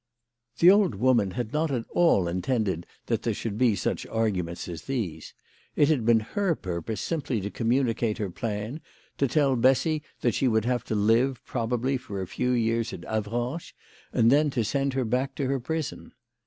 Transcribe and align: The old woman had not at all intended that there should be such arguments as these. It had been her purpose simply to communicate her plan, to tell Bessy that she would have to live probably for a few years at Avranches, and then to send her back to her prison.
The 0.57 0.71
old 0.71 0.95
woman 0.95 1.29
had 1.37 1.53
not 1.53 1.69
at 1.69 1.85
all 1.91 2.27
intended 2.27 2.87
that 3.05 3.21
there 3.21 3.35
should 3.35 3.55
be 3.59 3.75
such 3.75 4.03
arguments 4.07 4.67
as 4.67 4.85
these. 4.85 5.35
It 5.75 5.89
had 5.89 6.07
been 6.07 6.21
her 6.21 6.55
purpose 6.55 6.99
simply 6.99 7.39
to 7.39 7.51
communicate 7.51 8.17
her 8.17 8.31
plan, 8.31 8.81
to 9.19 9.27
tell 9.27 9.55
Bessy 9.55 10.01
that 10.21 10.33
she 10.33 10.47
would 10.47 10.65
have 10.65 10.83
to 10.85 10.95
live 10.95 11.39
probably 11.45 11.97
for 11.97 12.19
a 12.19 12.25
few 12.25 12.49
years 12.49 12.93
at 12.93 13.05
Avranches, 13.05 13.73
and 14.11 14.31
then 14.31 14.49
to 14.49 14.63
send 14.63 14.93
her 14.93 15.05
back 15.05 15.35
to 15.35 15.45
her 15.45 15.59
prison. 15.59 16.13